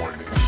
[0.00, 0.39] warning.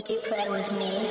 [0.00, 1.09] Would you play with me?